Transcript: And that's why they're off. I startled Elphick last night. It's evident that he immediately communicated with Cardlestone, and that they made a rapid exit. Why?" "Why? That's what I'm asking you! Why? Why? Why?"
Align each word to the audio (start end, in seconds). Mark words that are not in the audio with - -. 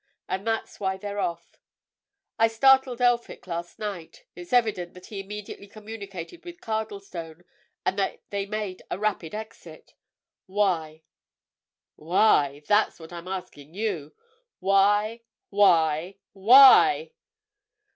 And 0.27 0.47
that's 0.47 0.79
why 0.79 0.97
they're 0.97 1.19
off. 1.19 1.59
I 2.39 2.47
startled 2.47 3.01
Elphick 3.01 3.45
last 3.45 3.77
night. 3.77 4.25
It's 4.35 4.51
evident 4.51 4.95
that 4.95 5.05
he 5.05 5.19
immediately 5.19 5.67
communicated 5.67 6.43
with 6.43 6.59
Cardlestone, 6.59 7.43
and 7.85 7.99
that 7.99 8.23
they 8.31 8.47
made 8.47 8.81
a 8.89 8.97
rapid 8.97 9.35
exit. 9.35 9.93
Why?" 10.47 11.03
"Why? 11.97 12.63
That's 12.65 12.99
what 12.99 13.13
I'm 13.13 13.27
asking 13.27 13.75
you! 13.75 14.15
Why? 14.59 15.21
Why? 15.51 16.17
Why?" 16.33 17.11